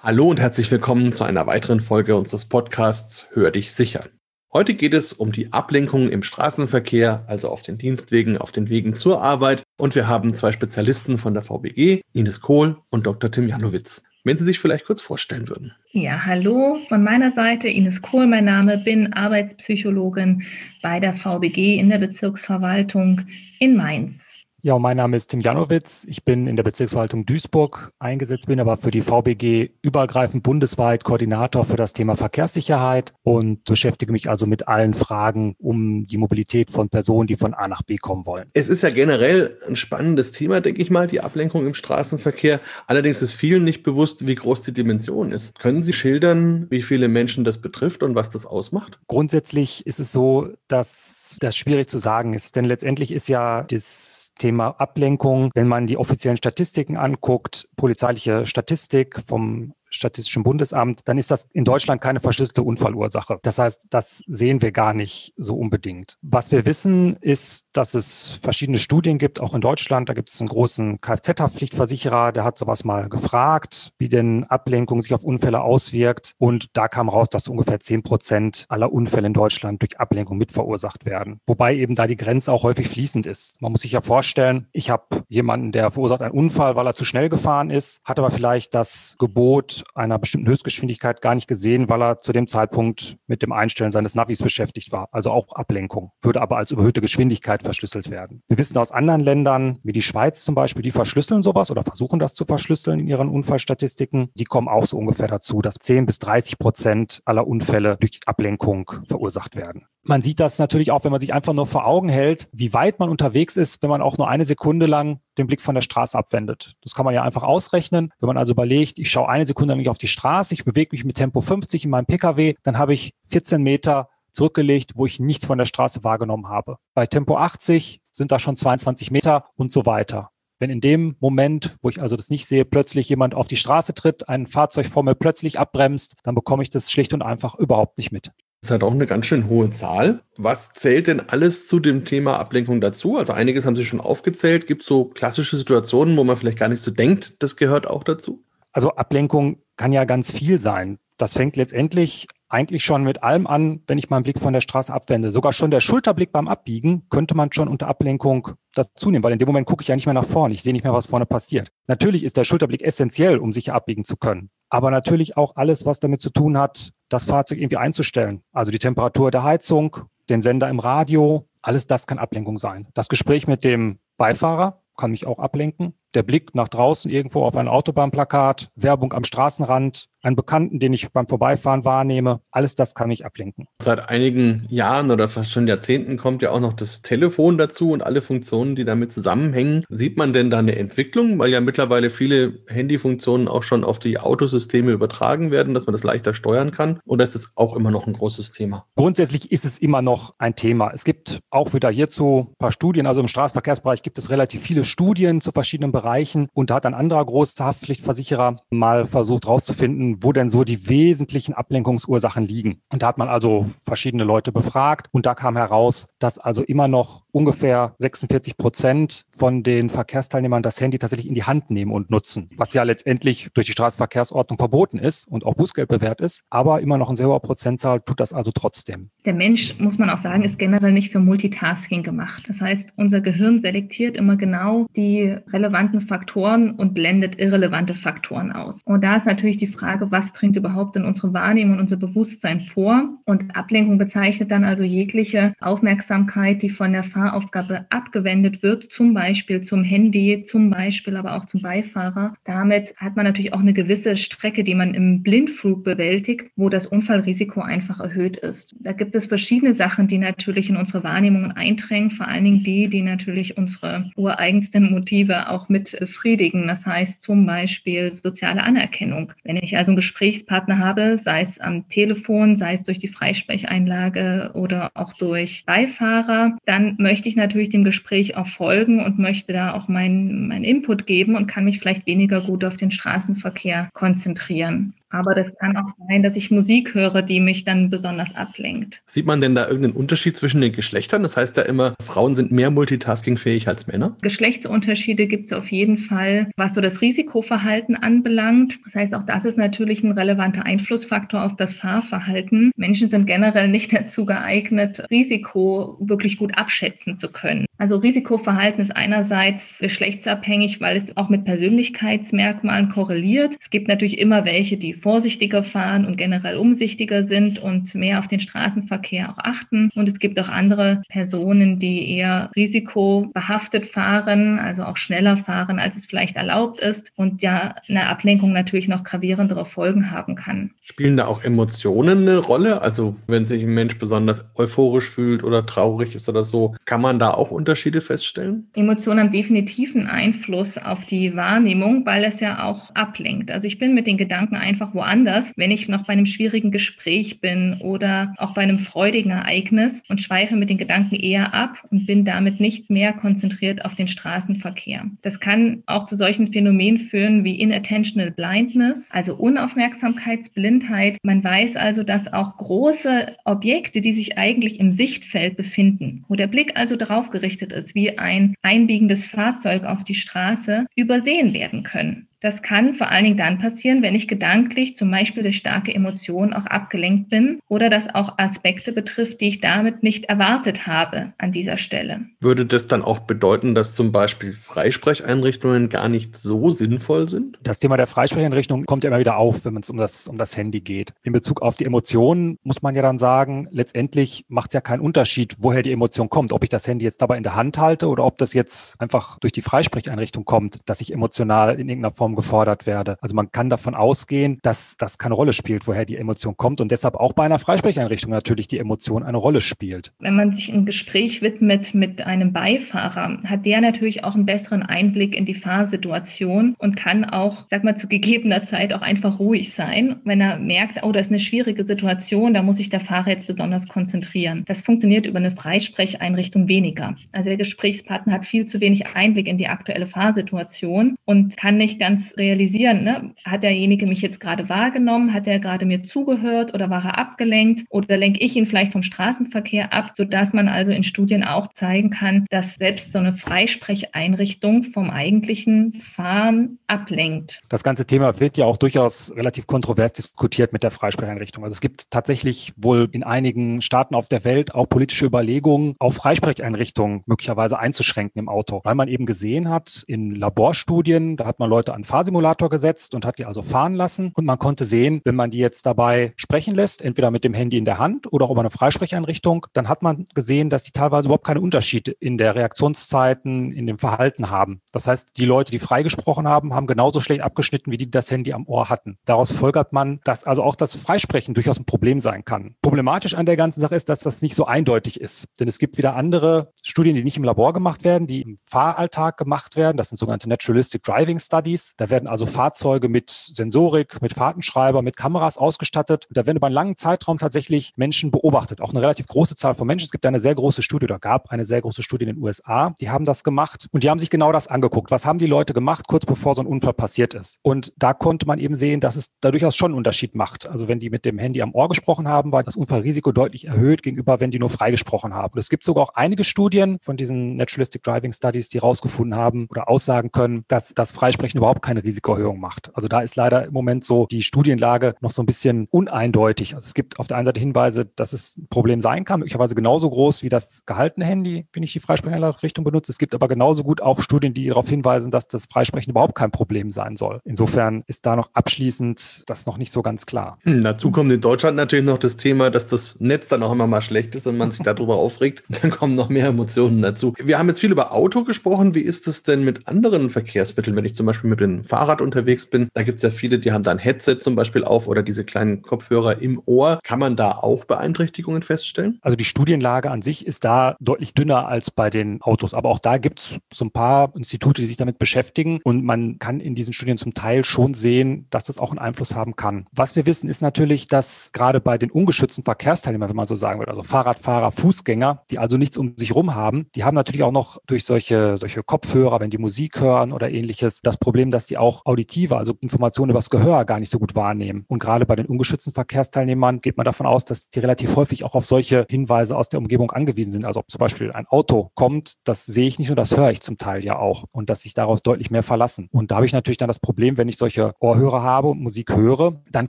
Hallo 0.00 0.30
und 0.30 0.40
herzlich 0.40 0.68
willkommen 0.72 1.12
zu 1.12 1.22
einer 1.22 1.46
weiteren 1.46 1.78
Folge 1.78 2.16
unseres 2.16 2.46
Podcasts 2.46 3.30
Hör 3.34 3.52
dich 3.52 3.72
sicher. 3.72 4.08
Heute 4.52 4.74
geht 4.74 4.94
es 4.94 5.12
um 5.12 5.30
die 5.30 5.52
Ablenkung 5.52 6.08
im 6.08 6.24
Straßenverkehr, 6.24 7.22
also 7.28 7.50
auf 7.50 7.62
den 7.62 7.78
Dienstwegen, 7.78 8.36
auf 8.36 8.50
den 8.50 8.68
Wegen 8.68 8.96
zur 8.96 9.22
Arbeit. 9.22 9.62
Und 9.78 9.94
wir 9.94 10.08
haben 10.08 10.34
zwei 10.34 10.50
Spezialisten 10.50 11.18
von 11.18 11.34
der 11.34 11.44
VBG, 11.44 12.00
Ines 12.12 12.40
Kohl 12.40 12.78
und 12.90 13.06
Dr. 13.06 13.30
Tim 13.30 13.46
Janowitz. 13.46 14.02
Wenn 14.26 14.38
Sie 14.38 14.44
sich 14.44 14.58
vielleicht 14.58 14.86
kurz 14.86 15.02
vorstellen 15.02 15.48
würden. 15.48 15.74
Ja, 15.92 16.24
hallo 16.24 16.78
von 16.88 17.04
meiner 17.04 17.32
Seite, 17.32 17.68
Ines 17.68 18.00
Kohl, 18.00 18.26
mein 18.26 18.46
Name, 18.46 18.78
bin 18.78 19.12
Arbeitspsychologin 19.12 20.44
bei 20.80 20.98
der 20.98 21.14
VBG 21.14 21.78
in 21.78 21.90
der 21.90 21.98
Bezirksverwaltung 21.98 23.20
in 23.58 23.76
Mainz. 23.76 24.33
Ja, 24.66 24.78
mein 24.78 24.96
Name 24.96 25.18
ist 25.18 25.26
Tim 25.26 25.40
Janowitz. 25.40 26.06
Ich 26.08 26.24
bin 26.24 26.46
in 26.46 26.56
der 26.56 26.62
Bezirksverwaltung 26.62 27.26
Duisburg 27.26 27.92
eingesetzt, 27.98 28.46
bin 28.46 28.58
aber 28.60 28.78
für 28.78 28.90
die 28.90 29.02
VBG 29.02 29.72
übergreifend 29.82 30.42
bundesweit 30.42 31.04
Koordinator 31.04 31.66
für 31.66 31.76
das 31.76 31.92
Thema 31.92 32.16
Verkehrssicherheit 32.16 33.12
und 33.22 33.64
beschäftige 33.64 34.10
mich 34.10 34.30
also 34.30 34.46
mit 34.46 34.66
allen 34.66 34.94
Fragen 34.94 35.54
um 35.58 36.04
die 36.04 36.16
Mobilität 36.16 36.70
von 36.70 36.88
Personen, 36.88 37.26
die 37.26 37.36
von 37.36 37.52
A 37.52 37.68
nach 37.68 37.82
B 37.82 37.98
kommen 37.98 38.24
wollen. 38.24 38.46
Es 38.54 38.70
ist 38.70 38.82
ja 38.82 38.88
generell 38.88 39.58
ein 39.68 39.76
spannendes 39.76 40.32
Thema, 40.32 40.62
denke 40.62 40.80
ich 40.80 40.90
mal, 40.90 41.08
die 41.08 41.20
Ablenkung 41.20 41.66
im 41.66 41.74
Straßenverkehr. 41.74 42.58
Allerdings 42.86 43.20
ist 43.20 43.34
vielen 43.34 43.64
nicht 43.64 43.82
bewusst, 43.82 44.26
wie 44.26 44.34
groß 44.34 44.62
die 44.62 44.72
Dimension 44.72 45.30
ist. 45.30 45.58
Können 45.58 45.82
Sie 45.82 45.92
schildern, 45.92 46.68
wie 46.70 46.80
viele 46.80 47.08
Menschen 47.08 47.44
das 47.44 47.58
betrifft 47.58 48.02
und 48.02 48.14
was 48.14 48.30
das 48.30 48.46
ausmacht? 48.46 48.98
Grundsätzlich 49.08 49.86
ist 49.86 50.00
es 50.00 50.10
so, 50.10 50.54
dass 50.68 51.36
das 51.40 51.54
schwierig 51.54 51.86
zu 51.88 51.98
sagen 51.98 52.32
ist, 52.32 52.56
denn 52.56 52.64
letztendlich 52.64 53.12
ist 53.12 53.28
ja 53.28 53.64
das 53.64 54.32
Thema 54.38 54.53
Thema 54.54 54.76
Ablenkung. 54.78 55.50
Wenn 55.52 55.66
man 55.66 55.88
die 55.88 55.96
offiziellen 55.96 56.36
Statistiken 56.36 56.96
anguckt, 56.96 57.68
polizeiliche 57.76 58.46
Statistik 58.46 59.20
vom 59.20 59.74
Statistischen 59.94 60.42
Bundesamt, 60.42 61.00
dann 61.04 61.18
ist 61.18 61.30
das 61.30 61.46
in 61.52 61.64
Deutschland 61.64 62.00
keine 62.00 62.20
verschlüsselte 62.20 62.62
Unfallursache. 62.62 63.38
Das 63.42 63.58
heißt, 63.58 63.86
das 63.90 64.22
sehen 64.26 64.62
wir 64.62 64.72
gar 64.72 64.94
nicht 64.94 65.32
so 65.36 65.56
unbedingt. 65.56 66.16
Was 66.22 66.52
wir 66.52 66.66
wissen, 66.66 67.16
ist, 67.20 67.66
dass 67.72 67.94
es 67.94 68.38
verschiedene 68.42 68.78
Studien 68.78 69.18
gibt, 69.18 69.40
auch 69.40 69.54
in 69.54 69.60
Deutschland. 69.60 70.08
Da 70.08 70.14
gibt 70.14 70.30
es 70.30 70.40
einen 70.40 70.48
großen 70.48 70.98
Kfz-Haftpflichtversicherer, 70.98 72.32
der 72.32 72.44
hat 72.44 72.58
sowas 72.58 72.84
mal 72.84 73.08
gefragt, 73.08 73.92
wie 73.98 74.08
denn 74.08 74.44
Ablenkung 74.44 75.02
sich 75.02 75.14
auf 75.14 75.24
Unfälle 75.24 75.62
auswirkt. 75.62 76.34
Und 76.38 76.76
da 76.76 76.88
kam 76.88 77.08
raus, 77.08 77.28
dass 77.30 77.48
ungefähr 77.48 77.80
zehn 77.80 78.02
Prozent 78.02 78.66
aller 78.68 78.92
Unfälle 78.92 79.26
in 79.26 79.32
Deutschland 79.32 79.82
durch 79.82 79.98
Ablenkung 79.98 80.38
mit 80.38 80.52
verursacht 80.52 81.06
werden. 81.06 81.40
Wobei 81.46 81.76
eben 81.76 81.94
da 81.94 82.06
die 82.06 82.16
Grenze 82.16 82.52
auch 82.52 82.62
häufig 82.62 82.88
fließend 82.88 83.26
ist. 83.26 83.60
Man 83.60 83.72
muss 83.72 83.82
sich 83.82 83.92
ja 83.92 84.00
vorstellen, 84.00 84.68
ich 84.72 84.90
habe 84.90 85.24
jemanden, 85.28 85.72
der 85.72 85.90
verursacht 85.90 86.22
einen 86.22 86.32
Unfall, 86.32 86.76
weil 86.76 86.86
er 86.86 86.94
zu 86.94 87.04
schnell 87.04 87.28
gefahren 87.28 87.70
ist, 87.70 88.00
hat 88.04 88.18
aber 88.18 88.30
vielleicht 88.30 88.74
das 88.74 89.16
Gebot 89.18 89.83
einer 89.94 90.18
bestimmten 90.18 90.48
Höchstgeschwindigkeit 90.48 91.20
gar 91.20 91.34
nicht 91.34 91.48
gesehen, 91.48 91.88
weil 91.88 92.02
er 92.02 92.18
zu 92.18 92.32
dem 92.32 92.46
Zeitpunkt 92.46 93.16
mit 93.26 93.42
dem 93.42 93.52
Einstellen 93.52 93.90
seines 93.90 94.14
Navis 94.14 94.42
beschäftigt 94.42 94.92
war. 94.92 95.08
Also 95.12 95.30
auch 95.30 95.52
Ablenkung, 95.52 96.12
würde 96.22 96.40
aber 96.40 96.56
als 96.56 96.70
überhöhte 96.70 97.00
Geschwindigkeit 97.00 97.62
verschlüsselt 97.62 98.10
werden. 98.10 98.42
Wir 98.48 98.58
wissen 98.58 98.76
aus 98.78 98.90
anderen 98.90 99.20
Ländern, 99.20 99.78
wie 99.82 99.92
die 99.92 100.02
Schweiz 100.02 100.44
zum 100.44 100.54
Beispiel, 100.54 100.82
die 100.82 100.90
verschlüsseln 100.90 101.42
sowas 101.42 101.70
oder 101.70 101.82
versuchen 101.82 102.18
das 102.18 102.34
zu 102.34 102.44
verschlüsseln 102.44 103.00
in 103.00 103.08
ihren 103.08 103.28
Unfallstatistiken. 103.28 104.30
Die 104.34 104.44
kommen 104.44 104.68
auch 104.68 104.86
so 104.86 104.98
ungefähr 104.98 105.28
dazu, 105.28 105.60
dass 105.60 105.76
10 105.76 106.06
bis 106.06 106.18
30 106.18 106.58
Prozent 106.58 107.20
aller 107.24 107.46
Unfälle 107.46 107.96
durch 107.98 108.20
Ablenkung 108.26 108.90
verursacht 109.06 109.56
werden. 109.56 109.86
Man 110.06 110.20
sieht 110.20 110.38
das 110.38 110.58
natürlich 110.58 110.90
auch, 110.90 111.04
wenn 111.04 111.12
man 111.12 111.20
sich 111.20 111.32
einfach 111.32 111.54
nur 111.54 111.66
vor 111.66 111.86
Augen 111.86 112.10
hält, 112.10 112.48
wie 112.52 112.74
weit 112.74 112.98
man 112.98 113.08
unterwegs 113.08 113.56
ist, 113.56 113.82
wenn 113.82 113.88
man 113.88 114.02
auch 114.02 114.18
nur 114.18 114.28
eine 114.28 114.44
Sekunde 114.44 114.84
lang 114.84 115.20
den 115.38 115.46
Blick 115.46 115.62
von 115.62 115.74
der 115.74 115.80
Straße 115.80 116.16
abwendet. 116.16 116.74
Das 116.82 116.94
kann 116.94 117.06
man 117.06 117.14
ja 117.14 117.22
einfach 117.22 117.42
ausrechnen. 117.42 118.12
Wenn 118.20 118.26
man 118.26 118.36
also 118.36 118.52
überlegt, 118.52 118.98
ich 118.98 119.10
schaue 119.10 119.30
eine 119.30 119.46
Sekunde 119.46 119.74
lang 119.74 119.88
auf 119.88 119.96
die 119.96 120.08
Straße, 120.08 120.52
ich 120.52 120.64
bewege 120.66 120.90
mich 120.92 121.06
mit 121.06 121.16
Tempo 121.16 121.40
50 121.40 121.84
in 121.84 121.90
meinem 121.90 122.04
Pkw, 122.04 122.54
dann 122.62 122.76
habe 122.76 122.92
ich 122.92 123.14
14 123.28 123.62
Meter 123.62 124.10
zurückgelegt, 124.30 124.92
wo 124.96 125.06
ich 125.06 125.20
nichts 125.20 125.46
von 125.46 125.56
der 125.56 125.64
Straße 125.64 126.04
wahrgenommen 126.04 126.48
habe. 126.48 126.76
Bei 126.92 127.06
Tempo 127.06 127.38
80 127.38 128.00
sind 128.10 128.30
da 128.30 128.38
schon 128.38 128.56
22 128.56 129.10
Meter 129.10 129.46
und 129.56 129.72
so 129.72 129.86
weiter. 129.86 130.30
Wenn 130.58 130.70
in 130.70 130.80
dem 130.80 131.16
Moment, 131.18 131.76
wo 131.80 131.88
ich 131.88 132.00
also 132.00 132.16
das 132.16 132.30
nicht 132.30 132.46
sehe, 132.46 132.64
plötzlich 132.64 133.08
jemand 133.08 133.34
auf 133.34 133.48
die 133.48 133.56
Straße 133.56 133.94
tritt, 133.94 134.28
ein 134.28 134.46
Fahrzeug 134.46 134.86
vor 134.86 135.02
mir 135.02 135.14
plötzlich 135.14 135.58
abbremst, 135.58 136.16
dann 136.22 136.34
bekomme 136.34 136.62
ich 136.62 136.70
das 136.70 136.92
schlicht 136.92 137.12
und 137.14 137.22
einfach 137.22 137.54
überhaupt 137.54 137.98
nicht 137.98 138.12
mit. 138.12 138.32
Ist 138.64 138.70
halt 138.70 138.82
auch 138.82 138.92
eine 138.92 139.06
ganz 139.06 139.26
schön 139.26 139.50
hohe 139.50 139.68
Zahl. 139.68 140.22
Was 140.38 140.72
zählt 140.72 141.06
denn 141.06 141.20
alles 141.20 141.68
zu 141.68 141.80
dem 141.80 142.06
Thema 142.06 142.38
Ablenkung 142.38 142.80
dazu? 142.80 143.18
Also 143.18 143.34
einiges 143.34 143.66
haben 143.66 143.76
Sie 143.76 143.84
schon 143.84 144.00
aufgezählt. 144.00 144.66
Gibt 144.66 144.80
es 144.80 144.88
so 144.88 145.04
klassische 145.04 145.58
Situationen, 145.58 146.16
wo 146.16 146.24
man 146.24 146.34
vielleicht 146.34 146.60
gar 146.60 146.70
nicht 146.70 146.80
so 146.80 146.90
denkt, 146.90 147.42
das 147.42 147.56
gehört 147.56 147.86
auch 147.86 148.04
dazu? 148.04 148.42
Also 148.72 148.92
Ablenkung 148.92 149.58
kann 149.76 149.92
ja 149.92 150.06
ganz 150.06 150.32
viel 150.32 150.56
sein. 150.56 150.98
Das 151.18 151.34
fängt 151.34 151.56
letztendlich 151.56 152.26
eigentlich 152.48 152.86
schon 152.86 153.04
mit 153.04 153.22
allem 153.22 153.46
an, 153.46 153.82
wenn 153.86 153.98
ich 153.98 154.08
meinen 154.08 154.22
Blick 154.22 154.38
von 154.40 154.54
der 154.54 154.62
Straße 154.62 154.94
abwende. 154.94 155.30
Sogar 155.30 155.52
schon 155.52 155.70
der 155.70 155.80
Schulterblick 155.80 156.32
beim 156.32 156.48
Abbiegen 156.48 157.06
könnte 157.10 157.34
man 157.34 157.52
schon 157.52 157.68
unter 157.68 157.88
Ablenkung 157.88 158.48
dazu 158.74 159.10
nehmen, 159.10 159.24
weil 159.24 159.32
in 159.32 159.38
dem 159.38 159.46
Moment 159.46 159.66
gucke 159.66 159.82
ich 159.82 159.88
ja 159.88 159.94
nicht 159.94 160.06
mehr 160.06 160.14
nach 160.14 160.24
vorne. 160.24 160.54
Ich 160.54 160.62
sehe 160.62 160.72
nicht 160.72 160.84
mehr, 160.84 160.94
was 160.94 161.06
vorne 161.06 161.26
passiert. 161.26 161.68
Natürlich 161.86 162.24
ist 162.24 162.38
der 162.38 162.44
Schulterblick 162.44 162.82
essentiell, 162.82 163.36
um 163.36 163.52
sicher 163.52 163.74
abbiegen 163.74 164.04
zu 164.04 164.16
können. 164.16 164.48
Aber 164.70 164.90
natürlich 164.90 165.36
auch 165.36 165.56
alles, 165.56 165.84
was 165.84 166.00
damit 166.00 166.20
zu 166.20 166.30
tun 166.30 166.58
hat, 166.58 166.90
das 167.14 167.24
Fahrzeug 167.24 167.58
irgendwie 167.58 167.76
einzustellen. 167.76 168.42
Also 168.52 168.70
die 168.70 168.78
Temperatur 168.78 169.30
der 169.30 169.42
Heizung, 169.42 169.96
den 170.28 170.42
Sender 170.42 170.68
im 170.68 170.78
Radio, 170.78 171.48
alles 171.62 171.86
das 171.86 172.06
kann 172.06 172.18
Ablenkung 172.18 172.58
sein. 172.58 172.88
Das 172.94 173.08
Gespräch 173.08 173.46
mit 173.46 173.64
dem 173.64 173.98
Beifahrer 174.16 174.82
kann 174.96 175.10
mich 175.10 175.26
auch 175.26 175.38
ablenken 175.38 175.94
der 176.14 176.22
Blick 176.22 176.54
nach 176.54 176.68
draußen 176.68 177.10
irgendwo 177.10 177.44
auf 177.44 177.56
ein 177.56 177.68
Autobahnplakat, 177.68 178.70
Werbung 178.76 179.12
am 179.12 179.24
Straßenrand, 179.24 180.06
einen 180.24 180.36
Bekannten, 180.36 180.78
den 180.78 180.92
ich 180.92 181.12
beim 181.12 181.28
Vorbeifahren 181.28 181.84
wahrnehme, 181.84 182.40
alles 182.50 182.74
das 182.74 182.94
kann 182.94 183.08
mich 183.08 183.26
ablenken. 183.26 183.66
Seit 183.82 184.08
einigen 184.08 184.66
Jahren 184.68 185.10
oder 185.10 185.28
fast 185.28 185.50
schon 185.50 185.66
Jahrzehnten 185.66 186.16
kommt 186.16 186.42
ja 186.42 186.50
auch 186.50 186.60
noch 186.60 186.72
das 186.72 187.02
Telefon 187.02 187.58
dazu 187.58 187.90
und 187.90 188.02
alle 188.02 188.22
Funktionen, 188.22 188.76
die 188.76 188.84
damit 188.84 189.10
zusammenhängen. 189.10 189.84
Sieht 189.88 190.16
man 190.16 190.32
denn 190.32 190.50
da 190.50 190.58
eine 190.58 190.76
Entwicklung, 190.76 191.38
weil 191.38 191.50
ja 191.50 191.60
mittlerweile 191.60 192.10
viele 192.10 192.60
Handyfunktionen 192.68 193.48
auch 193.48 193.62
schon 193.62 193.84
auf 193.84 193.98
die 193.98 194.18
Autosysteme 194.18 194.92
übertragen 194.92 195.50
werden, 195.50 195.74
dass 195.74 195.86
man 195.86 195.92
das 195.92 196.04
leichter 196.04 196.34
steuern 196.34 196.70
kann? 196.70 197.00
Oder 197.04 197.24
ist 197.24 197.34
das 197.34 197.50
auch 197.54 197.76
immer 197.76 197.90
noch 197.90 198.06
ein 198.06 198.12
großes 198.14 198.52
Thema? 198.52 198.86
Grundsätzlich 198.96 199.50
ist 199.52 199.64
es 199.64 199.78
immer 199.78 200.02
noch 200.02 200.34
ein 200.38 200.56
Thema. 200.56 200.90
Es 200.94 201.04
gibt 201.04 201.40
auch 201.50 201.74
wieder 201.74 201.90
hierzu 201.90 202.48
ein 202.50 202.58
paar 202.58 202.72
Studien. 202.72 203.06
Also 203.06 203.20
im 203.20 203.28
Straßenverkehrsbereich 203.28 204.02
gibt 204.02 204.18
es 204.18 204.30
relativ 204.30 204.62
viele 204.62 204.84
Studien 204.84 205.40
zu 205.40 205.52
verschiedenen 205.52 205.92
Bereichen. 205.92 206.04
Bereichen. 206.04 206.48
Und 206.52 206.70
da 206.70 206.76
hat 206.76 206.86
ein 206.86 206.94
anderer 206.94 207.24
großer 207.24 207.64
Haftpflichtversicherer 207.64 208.60
mal 208.70 209.04
versucht 209.04 209.46
herauszufinden, 209.46 210.13
wo 210.20 210.32
denn 210.32 210.50
so 210.50 210.64
die 210.64 210.88
wesentlichen 210.88 211.54
Ablenkungsursachen 211.54 212.44
liegen. 212.44 212.80
Und 212.92 213.02
da 213.02 213.08
hat 213.08 213.18
man 213.18 213.28
also 213.28 213.66
verschiedene 213.84 214.24
Leute 214.24 214.52
befragt 214.52 215.08
und 215.12 215.26
da 215.26 215.34
kam 215.34 215.56
heraus, 215.56 216.08
dass 216.18 216.38
also 216.38 216.62
immer 216.62 216.88
noch 216.88 217.24
ungefähr 217.32 217.94
46 217.98 218.56
Prozent 218.56 219.24
von 219.28 219.62
den 219.62 219.90
Verkehrsteilnehmern 219.90 220.62
das 220.62 220.80
Handy 220.80 220.98
tatsächlich 220.98 221.28
in 221.28 221.34
die 221.34 221.44
Hand 221.44 221.70
nehmen 221.70 221.92
und 221.92 222.10
nutzen, 222.10 222.50
was 222.56 222.74
ja 222.74 222.82
letztendlich 222.82 223.48
durch 223.54 223.66
die 223.66 223.72
Straßenverkehrsordnung 223.72 224.58
verboten 224.58 224.98
ist 224.98 225.26
und 225.28 225.46
auch 225.46 225.54
Bußgeld 225.54 225.88
bewährt 225.88 226.20
ist. 226.20 226.42
Aber 226.50 226.80
immer 226.80 226.98
noch 226.98 227.10
ein 227.10 227.16
sehr 227.16 227.28
hoher 227.28 227.40
Prozentzahl 227.40 228.00
tut 228.00 228.20
das 228.20 228.32
also 228.32 228.50
trotzdem. 228.52 229.10
Der 229.24 229.32
Mensch, 229.32 229.74
muss 229.78 229.96
man 229.96 230.10
auch 230.10 230.18
sagen, 230.18 230.44
ist 230.44 230.58
generell 230.58 230.92
nicht 230.92 231.10
für 231.10 231.18
Multitasking 231.18 232.02
gemacht. 232.02 232.44
Das 232.46 232.60
heißt, 232.60 232.90
unser 232.96 233.22
Gehirn 233.22 233.62
selektiert 233.62 234.18
immer 234.18 234.36
genau 234.36 234.86
die 234.96 235.34
relevanten 235.50 236.02
Faktoren 236.02 236.72
und 236.72 236.92
blendet 236.92 237.40
irrelevante 237.40 237.94
Faktoren 237.94 238.52
aus. 238.52 238.82
Und 238.84 239.02
da 239.02 239.16
ist 239.16 239.24
natürlich 239.24 239.56
die 239.56 239.66
Frage, 239.66 240.10
was 240.10 240.34
dringt 240.34 240.56
überhaupt 240.56 240.96
in 240.96 241.06
unsere 241.06 241.32
Wahrnehmung 241.32 241.76
und 241.76 241.80
unser 241.80 241.96
Bewusstsein 241.96 242.60
vor? 242.60 243.16
Und 243.24 243.56
Ablenkung 243.56 243.96
bezeichnet 243.96 244.50
dann 244.50 244.62
also 244.62 244.82
jegliche 244.82 245.54
Aufmerksamkeit, 245.58 246.60
die 246.60 246.68
von 246.68 246.92
der 246.92 247.04
Fahraufgabe 247.04 247.86
abgewendet 247.88 248.62
wird, 248.62 248.92
zum 248.92 249.14
Beispiel 249.14 249.62
zum 249.62 249.84
Handy, 249.84 250.44
zum 250.46 250.68
Beispiel 250.68 251.16
aber 251.16 251.36
auch 251.36 251.46
zum 251.46 251.62
Beifahrer. 251.62 252.34
Damit 252.44 252.94
hat 252.98 253.16
man 253.16 253.24
natürlich 253.24 253.54
auch 253.54 253.60
eine 253.60 253.72
gewisse 253.72 254.18
Strecke, 254.18 254.64
die 254.64 254.74
man 254.74 254.92
im 254.92 255.22
Blindflug 255.22 255.82
bewältigt, 255.82 256.50
wo 256.56 256.68
das 256.68 256.86
Unfallrisiko 256.86 257.62
einfach 257.62 258.00
erhöht 258.00 258.36
ist. 258.36 258.76
Da 258.80 258.92
gibt 258.92 259.13
es 259.14 259.26
verschiedene 259.26 259.74
Sachen, 259.74 260.08
die 260.08 260.18
natürlich 260.18 260.68
in 260.70 260.76
unsere 260.76 261.04
Wahrnehmungen 261.04 261.52
eindrängen, 261.52 262.10
vor 262.10 262.28
allen 262.28 262.44
Dingen 262.44 262.64
die, 262.64 262.88
die 262.88 263.02
natürlich 263.02 263.56
unsere 263.56 264.10
ureigensten 264.16 264.90
Motive 264.90 265.50
auch 265.50 265.68
mit 265.68 265.96
befriedigen. 265.98 266.66
Das 266.66 266.86
heißt 266.86 267.22
zum 267.22 267.46
Beispiel 267.46 268.12
soziale 268.12 268.62
Anerkennung. 268.62 269.32
Wenn 269.42 269.56
ich 269.56 269.76
also 269.76 269.90
einen 269.90 269.96
Gesprächspartner 269.96 270.78
habe, 270.78 271.18
sei 271.18 271.42
es 271.42 271.58
am 271.60 271.88
Telefon, 271.88 272.56
sei 272.56 272.74
es 272.74 272.84
durch 272.84 272.98
die 272.98 273.08
Freisprecheinlage 273.08 274.50
oder 274.54 274.90
auch 274.94 275.12
durch 275.14 275.64
Beifahrer, 275.66 276.56
dann 276.66 276.96
möchte 276.98 277.28
ich 277.28 277.36
natürlich 277.36 277.70
dem 277.70 277.84
Gespräch 277.84 278.36
auch 278.36 278.48
folgen 278.48 279.04
und 279.04 279.18
möchte 279.18 279.52
da 279.52 279.74
auch 279.74 279.88
meinen 279.88 280.48
mein 280.48 280.64
Input 280.64 281.06
geben 281.06 281.36
und 281.36 281.46
kann 281.46 281.64
mich 281.64 281.80
vielleicht 281.80 282.06
weniger 282.06 282.40
gut 282.40 282.64
auf 282.64 282.76
den 282.76 282.90
Straßenverkehr 282.90 283.88
konzentrieren. 283.92 284.94
Aber 285.14 285.34
das 285.36 285.46
kann 285.60 285.76
auch 285.76 285.90
sein, 286.08 286.24
dass 286.24 286.34
ich 286.34 286.50
Musik 286.50 286.92
höre, 286.92 287.22
die 287.22 287.38
mich 287.38 287.62
dann 287.62 287.88
besonders 287.88 288.34
ablenkt. 288.34 289.00
Sieht 289.06 289.26
man 289.26 289.40
denn 289.40 289.54
da 289.54 289.68
irgendeinen 289.68 289.94
Unterschied 289.94 290.36
zwischen 290.36 290.60
den 290.60 290.72
Geschlechtern? 290.72 291.22
Das 291.22 291.36
heißt 291.36 291.56
ja 291.56 291.62
immer, 291.62 291.94
Frauen 292.02 292.34
sind 292.34 292.50
mehr 292.50 292.72
multitaskingfähig 292.72 293.68
als 293.68 293.86
Männer? 293.86 294.16
Geschlechtsunterschiede 294.22 295.28
gibt 295.28 295.52
es 295.52 295.56
auf 295.56 295.68
jeden 295.68 295.98
Fall, 295.98 296.50
was 296.56 296.74
so 296.74 296.80
das 296.80 297.00
Risikoverhalten 297.00 297.94
anbelangt. 297.94 298.80
Das 298.84 298.96
heißt, 298.96 299.14
auch 299.14 299.24
das 299.24 299.44
ist 299.44 299.56
natürlich 299.56 300.02
ein 300.02 300.10
relevanter 300.10 300.64
Einflussfaktor 300.64 301.44
auf 301.44 301.54
das 301.54 301.72
Fahrverhalten. 301.72 302.72
Menschen 302.76 303.08
sind 303.08 303.26
generell 303.26 303.68
nicht 303.68 303.92
dazu 303.92 304.26
geeignet, 304.26 305.04
Risiko 305.10 305.96
wirklich 306.00 306.38
gut 306.38 306.58
abschätzen 306.58 307.14
zu 307.14 307.28
können. 307.28 307.66
Also 307.76 307.96
Risikoverhalten 307.96 308.80
ist 308.80 308.94
einerseits 308.94 309.78
geschlechtsabhängig, 309.78 310.80
weil 310.80 310.96
es 310.96 311.16
auch 311.16 311.28
mit 311.28 311.44
Persönlichkeitsmerkmalen 311.44 312.88
korreliert. 312.88 313.56
Es 313.60 313.70
gibt 313.70 313.88
natürlich 313.88 314.18
immer 314.18 314.44
welche, 314.44 314.76
die 314.76 314.94
vorsichtiger 314.94 315.64
fahren 315.64 316.06
und 316.06 316.16
generell 316.16 316.56
umsichtiger 316.56 317.24
sind 317.24 317.58
und 317.58 317.94
mehr 317.94 318.20
auf 318.20 318.28
den 318.28 318.38
Straßenverkehr 318.38 319.30
auch 319.30 319.38
achten. 319.38 319.90
Und 319.96 320.08
es 320.08 320.20
gibt 320.20 320.38
auch 320.38 320.48
andere 320.48 321.02
Personen, 321.08 321.80
die 321.80 322.16
eher 322.16 322.50
risikobehaftet 322.54 323.86
fahren, 323.86 324.60
also 324.60 324.84
auch 324.84 324.96
schneller 324.96 325.36
fahren, 325.36 325.80
als 325.80 325.96
es 325.96 326.06
vielleicht 326.06 326.36
erlaubt 326.36 326.80
ist 326.80 327.10
und 327.16 327.42
ja 327.42 327.74
eine 327.88 328.06
Ablenkung 328.06 328.52
natürlich 328.52 328.86
noch 328.86 329.02
gravierendere 329.02 329.66
Folgen 329.66 330.12
haben 330.12 330.36
kann. 330.36 330.70
Spielen 330.82 331.16
da 331.16 331.26
auch 331.26 331.42
Emotionen 331.42 332.22
eine 332.22 332.38
Rolle? 332.38 332.82
Also 332.82 333.16
wenn 333.26 333.44
sich 333.44 333.62
ein 333.64 333.74
Mensch 333.74 333.98
besonders 333.98 334.44
euphorisch 334.54 335.10
fühlt 335.10 335.42
oder 335.42 335.66
traurig 335.66 336.14
ist 336.14 336.28
oder 336.28 336.44
so, 336.44 336.76
kann 336.84 337.00
man 337.00 337.18
da 337.18 337.32
auch 337.32 337.50
Unterschiede 337.64 338.02
feststellen? 338.02 338.68
Emotionen 338.74 339.20
haben 339.20 339.32
definitiv 339.32 339.96
einen 339.96 340.06
Einfluss 340.06 340.76
auf 340.76 341.06
die 341.06 341.34
Wahrnehmung, 341.34 342.04
weil 342.04 342.24
es 342.24 342.40
ja 342.40 342.62
auch 342.62 342.94
ablenkt. 342.94 343.50
Also 343.50 343.66
ich 343.66 343.78
bin 343.78 343.94
mit 343.94 344.06
den 344.06 344.18
Gedanken 344.18 344.54
einfach 344.54 344.92
woanders, 344.94 345.50
wenn 345.56 345.70
ich 345.70 345.88
noch 345.88 346.04
bei 346.04 346.12
einem 346.12 346.26
schwierigen 346.26 346.70
Gespräch 346.70 347.40
bin 347.40 347.78
oder 347.80 348.34
auch 348.36 348.52
bei 348.52 348.60
einem 348.60 348.78
freudigen 348.78 349.30
Ereignis 349.30 350.02
und 350.10 350.20
schweife 350.20 350.56
mit 350.56 350.68
den 350.68 350.76
Gedanken 350.76 351.14
eher 351.14 351.54
ab 351.54 351.78
und 351.90 352.06
bin 352.06 352.26
damit 352.26 352.60
nicht 352.60 352.90
mehr 352.90 353.14
konzentriert 353.14 353.82
auf 353.82 353.94
den 353.94 354.08
Straßenverkehr. 354.08 355.06
Das 355.22 355.40
kann 355.40 355.82
auch 355.86 356.04
zu 356.04 356.16
solchen 356.16 356.52
Phänomenen 356.52 356.98
führen 356.98 357.44
wie 357.44 357.58
inattentional 357.58 358.30
blindness, 358.30 359.08
also 359.08 359.36
Unaufmerksamkeitsblindheit. 359.36 361.16
Man 361.22 361.42
weiß 361.42 361.76
also, 361.76 362.02
dass 362.02 362.30
auch 362.30 362.58
große 362.58 363.36
Objekte, 363.46 364.02
die 364.02 364.12
sich 364.12 364.36
eigentlich 364.36 364.78
im 364.78 364.92
Sichtfeld 364.92 365.56
befinden, 365.56 366.26
wo 366.28 366.34
der 366.34 366.46
Blick 366.46 366.76
also 366.76 366.96
darauf 366.96 367.30
gerichtet 367.30 367.53
ausgerichtet 367.54 367.72
ist, 367.72 367.94
wie 367.94 368.18
ein 368.18 368.54
einbiegendes 368.62 369.24
Fahrzeug 369.24 369.84
auf 369.84 370.04
die 370.04 370.14
Straße, 370.14 370.86
übersehen 370.96 371.54
werden 371.54 371.82
können. 371.82 372.28
Das 372.44 372.60
kann 372.60 372.92
vor 372.92 373.10
allen 373.10 373.24
Dingen 373.24 373.38
dann 373.38 373.58
passieren, 373.58 374.02
wenn 374.02 374.14
ich 374.14 374.28
gedanklich 374.28 374.98
zum 374.98 375.10
Beispiel 375.10 375.42
durch 375.42 375.56
starke 375.56 375.94
Emotionen 375.94 376.52
auch 376.52 376.66
abgelenkt 376.66 377.30
bin 377.30 377.58
oder 377.68 377.88
das 377.88 378.14
auch 378.14 378.34
Aspekte 378.36 378.92
betrifft, 378.92 379.40
die 379.40 379.48
ich 379.48 379.60
damit 379.62 380.02
nicht 380.02 380.26
erwartet 380.26 380.86
habe 380.86 381.32
an 381.38 381.52
dieser 381.52 381.78
Stelle. 381.78 382.26
Würde 382.40 382.66
das 382.66 382.86
dann 382.86 383.00
auch 383.00 383.20
bedeuten, 383.20 383.74
dass 383.74 383.94
zum 383.94 384.12
Beispiel 384.12 384.52
Freisprecheinrichtungen 384.52 385.88
gar 385.88 386.10
nicht 386.10 386.36
so 386.36 386.70
sinnvoll 386.70 387.30
sind? 387.30 387.56
Das 387.62 387.80
Thema 387.80 387.96
der 387.96 388.06
Freisprecheinrichtung 388.06 388.84
kommt 388.84 389.04
ja 389.04 389.08
immer 389.08 389.20
wieder 389.20 389.38
auf, 389.38 389.64
wenn 389.64 389.78
es 389.78 389.88
um 389.88 389.96
das, 389.96 390.28
um 390.28 390.36
das 390.36 390.54
Handy 390.54 390.82
geht. 390.82 391.14
In 391.22 391.32
Bezug 391.32 391.62
auf 391.62 391.76
die 391.76 391.86
Emotionen 391.86 392.58
muss 392.62 392.82
man 392.82 392.94
ja 392.94 393.00
dann 393.00 393.16
sagen, 393.16 393.68
letztendlich 393.70 394.44
macht 394.48 394.68
es 394.68 394.74
ja 394.74 394.82
keinen 394.82 395.00
Unterschied, 395.00 395.54
woher 395.60 395.82
die 395.82 395.92
Emotion 395.92 396.28
kommt. 396.28 396.52
Ob 396.52 396.62
ich 396.62 396.68
das 396.68 396.86
Handy 396.86 397.06
jetzt 397.06 397.22
dabei 397.22 397.38
in 397.38 397.42
der 397.42 397.54
Hand 397.54 397.78
halte 397.78 398.06
oder 398.08 398.26
ob 398.26 398.36
das 398.36 398.52
jetzt 398.52 399.00
einfach 399.00 399.38
durch 399.38 399.54
die 399.54 399.62
Freisprecheinrichtung 399.62 400.44
kommt, 400.44 400.80
dass 400.84 401.00
ich 401.00 401.10
emotional 401.10 401.80
in 401.80 401.88
irgendeiner 401.88 402.14
Form 402.14 402.33
gefordert 402.34 402.86
werde. 402.86 403.16
Also 403.20 403.34
man 403.34 403.50
kann 403.52 403.70
davon 403.70 403.94
ausgehen, 403.94 404.58
dass 404.62 404.96
das 404.96 405.18
keine 405.18 405.34
Rolle 405.34 405.52
spielt, 405.52 405.86
woher 405.86 406.04
die 406.04 406.16
Emotion 406.16 406.56
kommt 406.56 406.80
und 406.80 406.90
deshalb 406.90 407.14
auch 407.16 407.32
bei 407.32 407.44
einer 407.44 407.58
Freisprecheinrichtung 407.58 408.30
natürlich 408.30 408.68
die 408.68 408.78
Emotion 408.78 409.22
eine 409.22 409.38
Rolle 409.38 409.60
spielt. 409.60 410.12
Wenn 410.18 410.36
man 410.36 410.54
sich 410.54 410.72
ein 410.72 410.86
Gespräch 410.86 411.42
widmet 411.42 411.94
mit 411.94 412.22
einem 412.22 412.52
Beifahrer, 412.52 413.38
hat 413.44 413.64
der 413.66 413.80
natürlich 413.80 414.24
auch 414.24 414.34
einen 414.34 414.46
besseren 414.46 414.82
Einblick 414.82 415.36
in 415.36 415.46
die 415.46 415.54
Fahrsituation 415.54 416.74
und 416.78 416.96
kann 416.96 417.24
auch, 417.24 417.64
sag 417.70 417.84
mal, 417.84 417.96
zu 417.96 418.06
gegebener 418.06 418.66
Zeit 418.66 418.92
auch 418.92 419.02
einfach 419.02 419.38
ruhig 419.38 419.72
sein, 419.74 420.16
wenn 420.24 420.40
er 420.40 420.58
merkt, 420.58 421.02
oh, 421.02 421.12
das 421.12 421.26
ist 421.26 421.32
eine 421.32 421.40
schwierige 421.40 421.84
Situation, 421.84 422.54
da 422.54 422.62
muss 422.62 422.76
sich 422.76 422.90
der 422.90 423.00
Fahrer 423.00 423.30
jetzt 423.30 423.46
besonders 423.46 423.88
konzentrieren. 423.88 424.64
Das 424.66 424.80
funktioniert 424.80 425.26
über 425.26 425.38
eine 425.38 425.52
Freisprecheinrichtung 425.52 426.68
weniger. 426.68 427.14
Also 427.32 427.48
der 427.48 427.56
Gesprächspartner 427.56 428.32
hat 428.32 428.46
viel 428.46 428.66
zu 428.66 428.80
wenig 428.80 429.06
Einblick 429.06 429.46
in 429.46 429.58
die 429.58 429.68
aktuelle 429.68 430.06
Fahrsituation 430.06 431.16
und 431.24 431.56
kann 431.56 431.76
nicht 431.76 431.98
ganz 431.98 432.23
realisieren, 432.36 433.04
ne? 433.04 433.34
hat 433.44 433.62
derjenige 433.62 434.06
mich 434.06 434.20
jetzt 434.20 434.40
gerade 434.40 434.68
wahrgenommen, 434.68 435.32
hat 435.32 435.46
er 435.46 435.58
gerade 435.58 435.86
mir 435.86 436.02
zugehört 436.04 436.74
oder 436.74 436.90
war 436.90 437.04
er 437.04 437.18
abgelenkt 437.18 437.84
oder 437.90 438.16
lenke 438.16 438.40
ich 438.40 438.56
ihn 438.56 438.66
vielleicht 438.66 438.92
vom 438.92 439.02
Straßenverkehr 439.02 439.92
ab, 439.92 440.12
sodass 440.16 440.52
man 440.52 440.68
also 440.68 440.90
in 440.90 441.04
Studien 441.04 441.44
auch 441.44 441.68
zeigen 441.74 442.10
kann, 442.10 442.46
dass 442.50 442.74
selbst 442.76 443.12
so 443.12 443.18
eine 443.18 443.34
Freisprecheinrichtung 443.36 444.84
vom 444.84 445.10
eigentlichen 445.10 446.02
Fahren 446.14 446.78
ablenkt. 446.86 447.60
Das 447.68 447.82
ganze 447.82 448.06
Thema 448.06 448.40
wird 448.40 448.56
ja 448.56 448.64
auch 448.64 448.76
durchaus 448.76 449.34
relativ 449.36 449.66
kontrovers 449.66 450.12
diskutiert 450.12 450.72
mit 450.72 450.82
der 450.82 450.90
Freisprecheinrichtung. 450.90 451.64
Also 451.64 451.74
es 451.74 451.80
gibt 451.80 452.10
tatsächlich 452.10 452.72
wohl 452.76 453.08
in 453.12 453.22
einigen 453.22 453.80
Staaten 453.80 454.14
auf 454.14 454.28
der 454.28 454.44
Welt 454.44 454.74
auch 454.74 454.88
politische 454.88 455.26
Überlegungen, 455.26 455.94
auf 455.98 456.14
Freisprecheinrichtungen 456.14 457.22
möglicherweise 457.26 457.78
einzuschränken 457.78 458.38
im 458.38 458.48
Auto, 458.48 458.80
weil 458.84 458.94
man 458.94 459.08
eben 459.08 459.26
gesehen 459.26 459.70
hat 459.70 460.04
in 460.06 460.30
Laborstudien, 460.30 461.36
da 461.36 461.46
hat 461.46 461.58
man 461.58 461.70
Leute 461.70 461.94
an 461.94 462.03
Fahrsimulator 462.04 462.68
gesetzt 462.68 463.14
und 463.14 463.24
hat 463.24 463.38
die 463.38 463.44
also 463.44 463.62
fahren 463.62 463.94
lassen. 463.94 464.32
Und 464.34 464.44
man 464.44 464.58
konnte 464.58 464.84
sehen, 464.84 465.20
wenn 465.24 465.34
man 465.34 465.50
die 465.50 465.58
jetzt 465.58 465.86
dabei 465.86 466.32
sprechen 466.36 466.74
lässt, 466.74 467.02
entweder 467.02 467.30
mit 467.30 467.44
dem 467.44 467.54
Handy 467.54 467.78
in 467.78 467.84
der 467.84 467.98
Hand 467.98 468.32
oder 468.32 468.46
auch 468.46 468.50
über 468.50 468.60
eine 468.60 468.70
Freisprecheinrichtung, 468.70 469.66
dann 469.72 469.88
hat 469.88 470.02
man 470.02 470.26
gesehen, 470.34 470.70
dass 470.70 470.84
die 470.84 470.92
teilweise 470.92 471.28
überhaupt 471.28 471.46
keine 471.46 471.60
Unterschiede 471.60 472.12
in 472.12 472.38
der 472.38 472.54
Reaktionszeiten, 472.54 473.72
in 473.72 473.86
dem 473.86 473.98
Verhalten 473.98 474.50
haben. 474.50 474.80
Das 474.92 475.06
heißt, 475.06 475.38
die 475.38 475.44
Leute, 475.44 475.72
die 475.72 475.78
freigesprochen 475.78 476.48
haben, 476.48 476.74
haben 476.74 476.86
genauso 476.86 477.20
schlecht 477.20 477.42
abgeschnitten, 477.42 477.90
wie 477.90 477.98
die 477.98 478.10
das 478.10 478.30
Handy 478.30 478.52
am 478.52 478.66
Ohr 478.66 478.90
hatten. 478.90 479.18
Daraus 479.24 479.52
folgert 479.52 479.92
man, 479.92 480.20
dass 480.24 480.44
also 480.44 480.62
auch 480.62 480.76
das 480.76 480.96
Freisprechen 480.96 481.54
durchaus 481.54 481.78
ein 481.78 481.84
Problem 481.84 482.20
sein 482.20 482.44
kann. 482.44 482.76
Problematisch 482.82 483.34
an 483.34 483.46
der 483.46 483.56
ganzen 483.56 483.80
Sache 483.80 483.94
ist, 483.94 484.08
dass 484.08 484.20
das 484.20 484.42
nicht 484.42 484.54
so 484.54 484.66
eindeutig 484.66 485.20
ist. 485.20 485.48
Denn 485.60 485.68
es 485.68 485.78
gibt 485.78 485.98
wieder 485.98 486.16
andere 486.16 486.72
Studien, 486.82 487.14
die 487.14 487.24
nicht 487.24 487.36
im 487.36 487.44
Labor 487.44 487.72
gemacht 487.72 488.04
werden, 488.04 488.26
die 488.26 488.42
im 488.42 488.56
Fahralltag 488.58 489.36
gemacht 489.36 489.76
werden. 489.76 489.96
Das 489.96 490.08
sind 490.08 490.18
sogenannte 490.18 490.48
Naturalistic 490.48 491.02
Driving 491.02 491.38
Studies. 491.38 491.93
Da 491.96 492.10
werden 492.10 492.28
also 492.28 492.46
Fahrzeuge 492.46 493.08
mit 493.08 493.30
Sensorik, 493.30 494.20
mit 494.20 494.34
Fahrtenschreiber, 494.34 495.02
mit 495.02 495.16
Kameras 495.16 495.58
ausgestattet. 495.58 496.26
Und 496.28 496.36
da 496.36 496.46
werden 496.46 496.56
über 496.56 496.66
einen 496.66 496.74
langen 496.74 496.96
Zeitraum 496.96 497.38
tatsächlich 497.38 497.92
Menschen 497.96 498.30
beobachtet. 498.30 498.80
Auch 498.80 498.90
eine 498.90 499.00
relativ 499.00 499.26
große 499.26 499.54
Zahl 499.56 499.74
von 499.74 499.86
Menschen. 499.86 500.06
Es 500.06 500.10
gibt 500.10 500.26
eine 500.26 500.40
sehr 500.40 500.54
große 500.54 500.82
Studie 500.82 501.04
oder 501.04 501.18
gab 501.18 501.50
eine 501.50 501.64
sehr 501.64 501.80
große 501.80 502.02
Studie 502.02 502.24
in 502.24 502.34
den 502.34 502.42
USA. 502.42 502.94
Die 503.00 503.10
haben 503.10 503.24
das 503.24 503.44
gemacht 503.44 503.86
und 503.92 504.02
die 504.02 504.10
haben 504.10 504.18
sich 504.18 504.30
genau 504.30 504.50
das 504.50 504.66
angeguckt. 504.68 505.10
Was 505.10 505.24
haben 505.26 505.38
die 505.38 505.46
Leute 505.46 505.72
gemacht, 505.72 506.06
kurz 506.08 506.26
bevor 506.26 506.54
so 506.54 506.62
ein 506.62 506.66
Unfall 506.66 506.94
passiert 506.94 507.34
ist? 507.34 507.58
Und 507.62 507.92
da 507.96 508.12
konnte 508.12 508.46
man 508.46 508.58
eben 508.58 508.74
sehen, 508.74 509.00
dass 509.00 509.16
es 509.16 509.30
da 509.40 509.50
durchaus 509.50 509.76
schon 509.76 509.92
einen 509.92 509.98
Unterschied 509.98 510.34
macht. 510.34 510.68
Also 510.68 510.88
wenn 510.88 510.98
die 510.98 511.10
mit 511.10 511.24
dem 511.24 511.38
Handy 511.38 511.62
am 511.62 511.74
Ohr 511.74 511.88
gesprochen 511.88 512.28
haben, 512.28 512.52
war 512.52 512.62
das 512.62 512.76
Unfallrisiko 512.76 513.30
deutlich 513.32 513.66
erhöht 513.66 514.02
gegenüber, 514.02 514.40
wenn 514.40 514.50
die 514.50 514.58
nur 514.58 514.70
freigesprochen 514.70 515.34
haben. 515.34 515.54
Und 515.54 515.60
es 515.60 515.68
gibt 515.68 515.84
sogar 515.84 516.04
auch 516.04 516.14
einige 516.14 516.42
Studien 516.42 516.98
von 517.00 517.16
diesen 517.16 517.56
Naturalistic 517.56 518.02
Driving 518.02 518.32
Studies, 518.32 518.68
die 518.68 518.78
herausgefunden 518.78 519.38
haben 519.38 519.66
oder 519.70 519.88
aussagen 519.88 520.32
können, 520.32 520.64
dass 520.68 520.94
das 520.94 521.12
Freisprechen 521.12 521.58
überhaupt 521.58 521.83
keine 521.84 522.02
Risikoerhöhung 522.02 522.58
macht. 522.58 522.90
Also 522.94 523.08
da 523.08 523.20
ist 523.20 523.36
leider 523.36 523.66
im 523.66 523.72
Moment 523.72 524.04
so 524.04 524.26
die 524.30 524.42
Studienlage 524.42 525.14
noch 525.20 525.30
so 525.30 525.42
ein 525.42 525.46
bisschen 525.46 525.86
uneindeutig. 525.90 526.74
Also 526.74 526.86
es 526.86 526.94
gibt 526.94 527.18
auf 527.20 527.28
der 527.28 527.36
einen 527.36 527.44
Seite 527.44 527.60
Hinweise, 527.60 528.06
dass 528.16 528.32
es 528.32 528.56
ein 528.56 528.66
Problem 528.68 529.00
sein 529.00 529.24
kann, 529.24 529.40
möglicherweise 529.40 529.74
genauso 529.74 530.08
groß 530.08 530.42
wie 530.42 530.48
das 530.48 530.84
gehaltene 530.86 531.26
Handy, 531.26 531.66
wenn 531.72 531.82
ich 531.82 531.92
die 531.92 532.00
Freisprecheinrichtung 532.00 532.84
benutze. 532.84 533.12
Es 533.12 533.18
gibt 533.18 533.34
aber 533.34 533.48
genauso 533.48 533.84
gut 533.84 534.00
auch 534.00 534.20
Studien, 534.20 534.54
die 534.54 534.66
darauf 534.66 534.88
hinweisen, 534.88 535.30
dass 535.30 535.46
das 535.46 535.66
Freisprechen 535.66 536.10
überhaupt 536.10 536.34
kein 536.34 536.50
Problem 536.50 536.90
sein 536.90 537.16
soll. 537.16 537.40
Insofern 537.44 538.02
ist 538.06 538.24
da 538.24 538.34
noch 538.34 538.48
abschließend 538.54 539.44
das 539.46 539.66
noch 539.66 539.76
nicht 539.76 539.92
so 539.92 540.00
ganz 540.00 540.24
klar. 540.24 540.58
Hm, 540.62 540.82
dazu 540.82 541.10
kommt 541.10 541.30
in 541.32 541.40
Deutschland 541.42 541.76
natürlich 541.76 542.06
noch 542.06 542.18
das 542.18 542.38
Thema, 542.38 542.70
dass 542.70 542.88
das 542.88 543.16
Netz 543.20 543.48
dann 543.48 543.62
auch 543.62 543.72
immer 543.72 543.86
mal 543.86 544.00
schlecht 544.00 544.34
ist 544.34 544.46
und 544.46 544.56
man 544.56 544.70
sich 544.70 544.82
darüber 544.82 545.16
aufregt. 545.24 545.64
Dann 545.68 545.90
kommen 545.90 546.14
noch 546.14 546.30
mehr 546.30 546.46
Emotionen 546.46 547.02
dazu. 547.02 547.34
Wir 547.42 547.58
haben 547.58 547.68
jetzt 547.68 547.80
viel 547.80 547.92
über 547.92 548.12
Auto 548.12 548.44
gesprochen. 548.44 548.94
Wie 548.94 549.00
ist 549.00 549.28
es 549.28 549.42
denn 549.42 549.64
mit 549.64 549.86
anderen 549.86 550.30
Verkehrsmitteln, 550.30 550.96
wenn 550.96 551.04
ich 551.04 551.14
zum 551.14 551.26
Beispiel 551.26 551.50
mit 551.50 551.60
den 551.60 551.73
Fahrrad 551.82 552.20
unterwegs 552.20 552.66
bin. 552.66 552.88
Da 552.94 553.02
gibt 553.02 553.16
es 553.16 553.22
ja 553.22 553.30
viele, 553.30 553.58
die 553.58 553.72
haben 553.72 553.82
da 553.82 553.90
ein 553.90 553.98
Headset 553.98 554.36
zum 554.38 554.54
Beispiel 554.54 554.84
auf 554.84 555.08
oder 555.08 555.22
diese 555.22 555.44
kleinen 555.44 555.82
Kopfhörer 555.82 556.40
im 556.40 556.60
Ohr. 556.66 557.00
Kann 557.02 557.18
man 557.18 557.34
da 557.34 557.52
auch 557.52 557.84
Beeinträchtigungen 557.86 558.62
feststellen? 558.62 559.18
Also 559.22 559.36
die 559.36 559.44
Studienlage 559.44 560.10
an 560.10 560.22
sich 560.22 560.46
ist 560.46 560.64
da 560.64 560.96
deutlich 561.00 561.34
dünner 561.34 561.66
als 561.66 561.90
bei 561.90 562.10
den 562.10 562.40
Autos. 562.42 562.74
Aber 562.74 562.90
auch 562.90 562.98
da 562.98 563.18
gibt 563.18 563.40
es 563.40 563.58
so 563.72 563.84
ein 563.86 563.90
paar 563.90 564.32
Institute, 564.36 564.80
die 564.80 564.86
sich 564.86 564.96
damit 564.96 565.18
beschäftigen. 565.18 565.80
Und 565.82 566.04
man 566.04 566.38
kann 566.38 566.60
in 566.60 566.74
diesen 566.74 566.92
Studien 566.92 567.16
zum 567.16 567.34
Teil 567.34 567.64
schon 567.64 567.94
sehen, 567.94 568.46
dass 568.50 568.64
das 568.64 568.78
auch 568.78 568.90
einen 568.90 568.98
Einfluss 568.98 569.34
haben 569.34 569.56
kann. 569.56 569.86
Was 569.92 570.14
wir 570.16 570.26
wissen, 570.26 570.48
ist 570.48 570.62
natürlich, 570.62 571.08
dass 571.08 571.50
gerade 571.52 571.80
bei 571.80 571.98
den 571.98 572.10
ungeschützten 572.10 572.64
Verkehrsteilnehmern, 572.64 573.28
wenn 573.28 573.36
man 573.36 573.46
so 573.46 573.54
sagen 573.54 573.80
würde, 573.80 573.90
also 573.90 574.02
Fahrradfahrer, 574.02 574.70
Fußgänger, 574.70 575.42
die 575.50 575.58
also 575.58 575.76
nichts 575.76 575.96
um 575.96 576.14
sich 576.16 576.34
rum 576.34 576.54
haben, 576.54 576.86
die 576.94 577.04
haben 577.04 577.14
natürlich 577.14 577.42
auch 577.42 577.52
noch 577.52 577.78
durch 577.86 578.04
solche, 578.04 578.58
solche 578.58 578.82
Kopfhörer, 578.82 579.40
wenn 579.40 579.50
die 579.50 579.58
Musik 579.58 580.00
hören 580.00 580.32
oder 580.32 580.50
ähnliches, 580.50 581.00
das 581.02 581.16
Problem, 581.16 581.50
dass 581.50 581.63
dass 581.64 581.68
die 581.68 581.78
auch 581.78 582.04
auditive, 582.04 582.58
also 582.58 582.74
Informationen 582.80 583.30
übers 583.30 583.48
Gehör 583.48 583.86
gar 583.86 583.98
nicht 583.98 584.10
so 584.10 584.18
gut 584.18 584.34
wahrnehmen. 584.34 584.84
Und 584.86 584.98
gerade 584.98 585.24
bei 585.24 585.34
den 585.34 585.46
ungeschützten 585.46 585.94
Verkehrsteilnehmern 585.94 586.82
geht 586.82 586.98
man 586.98 587.04
davon 587.04 587.26
aus, 587.26 587.46
dass 587.46 587.70
die 587.70 587.78
relativ 587.78 588.16
häufig 588.16 588.44
auch 588.44 588.54
auf 588.54 588.66
solche 588.66 589.06
Hinweise 589.08 589.56
aus 589.56 589.70
der 589.70 589.80
Umgebung 589.80 590.10
angewiesen 590.10 590.52
sind. 590.52 590.66
Also 590.66 590.80
ob 590.80 590.90
zum 590.90 590.98
Beispiel 590.98 591.32
ein 591.32 591.46
Auto 591.46 591.90
kommt, 591.94 592.34
das 592.44 592.66
sehe 592.66 592.86
ich 592.86 592.98
nicht 592.98 593.08
und 593.08 593.16
das 593.16 593.34
höre 593.34 593.50
ich 593.50 593.62
zum 593.62 593.78
Teil 593.78 594.04
ja 594.04 594.18
auch. 594.18 594.44
Und 594.52 594.68
dass 594.68 594.82
sich 594.82 594.92
darauf 594.92 595.22
deutlich 595.22 595.50
mehr 595.50 595.62
verlassen. 595.62 596.10
Und 596.12 596.30
da 596.30 596.36
habe 596.36 596.44
ich 596.44 596.52
natürlich 596.52 596.76
dann 596.76 596.88
das 596.88 596.98
Problem, 596.98 597.38
wenn 597.38 597.48
ich 597.48 597.56
solche 597.56 597.94
Ohrhörer 597.98 598.42
habe 598.42 598.68
und 598.68 598.82
Musik 598.82 599.16
höre, 599.16 599.62
dann 599.70 599.88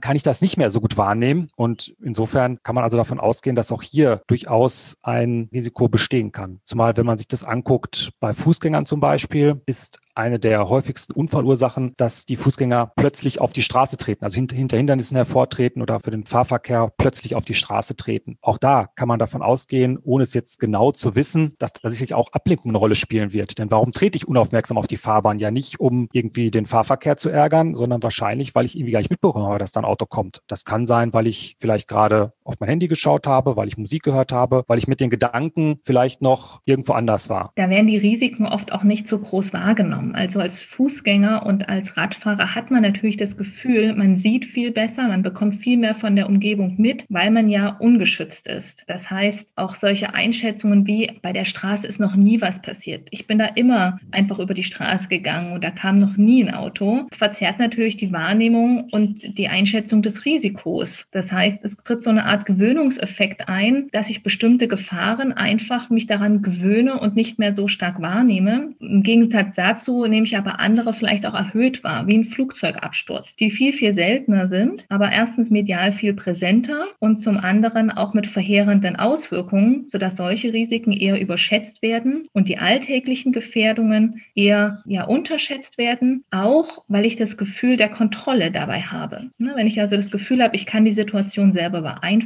kann 0.00 0.16
ich 0.16 0.22
das 0.22 0.40
nicht 0.40 0.56
mehr 0.56 0.70
so 0.70 0.80
gut 0.80 0.96
wahrnehmen. 0.96 1.50
Und 1.56 1.94
insofern 2.02 2.58
kann 2.62 2.74
man 2.74 2.84
also 2.84 2.96
davon 2.96 3.20
ausgehen, 3.20 3.54
dass 3.54 3.70
auch 3.70 3.82
hier 3.82 4.22
durchaus 4.28 4.96
ein 5.02 5.50
Risiko 5.52 5.88
bestehen 5.88 6.32
kann. 6.32 6.60
Zumal, 6.64 6.96
wenn 6.96 7.04
man 7.04 7.18
sich 7.18 7.28
das 7.28 7.44
anguckt, 7.44 8.12
bei 8.18 8.32
Fußgängern 8.32 8.86
zum 8.86 9.00
Beispiel, 9.00 9.60
ist 9.66 9.98
eine 10.16 10.38
der 10.38 10.68
häufigsten 10.68 11.12
Unfallursachen, 11.12 11.92
dass 11.96 12.24
die 12.24 12.36
Fußgänger 12.36 12.92
plötzlich 12.96 13.40
auf 13.40 13.52
die 13.52 13.62
Straße 13.62 13.96
treten, 13.96 14.24
also 14.24 14.36
hinter, 14.36 14.76
Hindernissen 14.76 15.16
hervortreten 15.16 15.82
oder 15.82 16.00
für 16.00 16.10
den 16.10 16.24
Fahrverkehr 16.24 16.90
plötzlich 16.96 17.34
auf 17.34 17.44
die 17.44 17.54
Straße 17.54 17.96
treten. 17.96 18.38
Auch 18.40 18.58
da 18.58 18.86
kann 18.94 19.08
man 19.08 19.18
davon 19.18 19.42
ausgehen, 19.42 19.98
ohne 20.02 20.24
es 20.24 20.34
jetzt 20.34 20.58
genau 20.58 20.92
zu 20.92 21.16
wissen, 21.16 21.54
dass 21.58 21.72
da 21.74 21.90
sicherlich 21.90 22.14
auch 22.14 22.32
Ablenkung 22.32 22.70
eine 22.70 22.78
Rolle 22.78 22.94
spielen 22.94 23.32
wird. 23.32 23.58
Denn 23.58 23.70
warum 23.70 23.92
trete 23.92 24.16
ich 24.16 24.28
unaufmerksam 24.28 24.78
auf 24.78 24.86
die 24.86 24.96
Fahrbahn? 24.96 25.38
Ja 25.38 25.50
nicht, 25.50 25.80
um 25.80 26.08
irgendwie 26.12 26.50
den 26.50 26.66
Fahrverkehr 26.66 27.16
zu 27.16 27.28
ärgern, 27.28 27.74
sondern 27.74 28.02
wahrscheinlich, 28.02 28.54
weil 28.54 28.64
ich 28.64 28.76
irgendwie 28.76 28.92
gar 28.92 29.00
nicht 29.00 29.10
mitbekommen 29.10 29.58
dass 29.58 29.72
da 29.72 29.80
ein 29.80 29.84
Auto 29.84 30.06
kommt. 30.06 30.42
Das 30.46 30.64
kann 30.64 30.86
sein, 30.86 31.12
weil 31.12 31.26
ich 31.26 31.56
vielleicht 31.58 31.88
gerade 31.88 32.32
auf 32.46 32.54
mein 32.60 32.68
Handy 32.68 32.88
geschaut 32.88 33.26
habe, 33.26 33.56
weil 33.56 33.68
ich 33.68 33.76
Musik 33.76 34.02
gehört 34.02 34.32
habe, 34.32 34.64
weil 34.66 34.78
ich 34.78 34.88
mit 34.88 35.00
den 35.00 35.10
Gedanken 35.10 35.76
vielleicht 35.84 36.22
noch 36.22 36.60
irgendwo 36.64 36.92
anders 36.92 37.28
war. 37.28 37.52
Da 37.56 37.68
werden 37.70 37.86
die 37.86 37.98
Risiken 37.98 38.46
oft 38.46 38.72
auch 38.72 38.82
nicht 38.82 39.08
so 39.08 39.18
groß 39.18 39.52
wahrgenommen. 39.52 40.14
Also 40.14 40.40
als 40.40 40.62
Fußgänger 40.62 41.44
und 41.44 41.68
als 41.68 41.96
Radfahrer 41.96 42.54
hat 42.54 42.70
man 42.70 42.82
natürlich 42.82 43.16
das 43.16 43.36
Gefühl, 43.36 43.94
man 43.94 44.16
sieht 44.16 44.44
viel 44.44 44.70
besser, 44.70 45.08
man 45.08 45.22
bekommt 45.22 45.60
viel 45.60 45.76
mehr 45.76 45.94
von 45.94 46.16
der 46.16 46.28
Umgebung 46.28 46.74
mit, 46.78 47.04
weil 47.08 47.30
man 47.30 47.48
ja 47.48 47.76
ungeschützt 47.80 48.46
ist. 48.46 48.82
Das 48.86 49.10
heißt, 49.10 49.46
auch 49.56 49.74
solche 49.74 50.14
Einschätzungen 50.14 50.86
wie 50.86 51.10
bei 51.22 51.32
der 51.32 51.44
Straße 51.44 51.86
ist 51.86 52.00
noch 52.00 52.16
nie 52.16 52.40
was 52.40 52.62
passiert. 52.62 53.08
Ich 53.10 53.26
bin 53.26 53.38
da 53.38 53.46
immer 53.46 53.98
einfach 54.10 54.38
über 54.38 54.54
die 54.54 54.62
Straße 54.62 55.08
gegangen 55.08 55.52
und 55.52 55.64
da 55.64 55.70
kam 55.70 55.98
noch 55.98 56.16
nie 56.16 56.44
ein 56.44 56.54
Auto, 56.54 57.06
verzerrt 57.12 57.58
natürlich 57.58 57.96
die 57.96 58.12
Wahrnehmung 58.12 58.88
und 58.92 59.38
die 59.38 59.48
Einschätzung 59.48 60.02
des 60.02 60.24
Risikos. 60.24 61.06
Das 61.10 61.32
heißt, 61.32 61.64
es 61.64 61.76
tritt 61.76 62.02
so 62.02 62.10
eine 62.10 62.24
Art 62.24 62.35
Gewöhnungseffekt 62.44 63.48
ein, 63.48 63.88
dass 63.92 64.10
ich 64.10 64.22
bestimmte 64.22 64.68
Gefahren 64.68 65.32
einfach 65.32 65.90
mich 65.90 66.06
daran 66.06 66.42
gewöhne 66.42 66.98
und 66.98 67.16
nicht 67.16 67.38
mehr 67.38 67.54
so 67.54 67.68
stark 67.68 68.00
wahrnehme. 68.00 68.74
Im 68.80 69.02
Gegensatz 69.02 69.54
dazu 69.56 70.06
nehme 70.06 70.26
ich 70.26 70.36
aber 70.36 70.60
andere 70.60 70.94
vielleicht 70.94 71.26
auch 71.26 71.34
erhöht 71.34 71.82
wahr, 71.84 72.06
wie 72.06 72.18
ein 72.18 72.24
Flugzeugabsturz, 72.26 73.36
die 73.36 73.50
viel, 73.50 73.72
viel 73.72 73.94
seltener 73.94 74.48
sind, 74.48 74.84
aber 74.88 75.10
erstens 75.10 75.50
medial 75.50 75.92
viel 75.92 76.14
präsenter 76.14 76.86
und 76.98 77.18
zum 77.18 77.38
anderen 77.38 77.90
auch 77.90 78.14
mit 78.14 78.26
verheerenden 78.26 78.96
Auswirkungen, 78.96 79.86
sodass 79.88 80.16
solche 80.16 80.52
Risiken 80.52 80.92
eher 80.92 81.20
überschätzt 81.20 81.82
werden 81.82 82.24
und 82.32 82.48
die 82.48 82.58
alltäglichen 82.58 83.32
Gefährdungen 83.32 84.22
eher 84.34 84.82
ja, 84.86 85.04
unterschätzt 85.04 85.78
werden, 85.78 86.24
auch 86.30 86.84
weil 86.88 87.04
ich 87.04 87.16
das 87.16 87.36
Gefühl 87.36 87.76
der 87.76 87.88
Kontrolle 87.88 88.50
dabei 88.50 88.82
habe. 88.82 89.30
Ne, 89.38 89.52
wenn 89.54 89.66
ich 89.66 89.80
also 89.80 89.96
das 89.96 90.10
Gefühl 90.10 90.42
habe, 90.42 90.56
ich 90.56 90.66
kann 90.66 90.84
die 90.84 90.92
Situation 90.92 91.52
selber 91.52 91.82
beeinflussen, 91.82 92.25